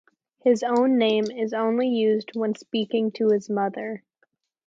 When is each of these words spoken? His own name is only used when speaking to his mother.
His 0.39 0.63
own 0.63 0.97
name 0.97 1.25
is 1.29 1.53
only 1.53 1.87
used 1.89 2.31
when 2.33 2.55
speaking 2.55 3.11
to 3.11 3.27
his 3.29 3.51
mother. 3.51 4.01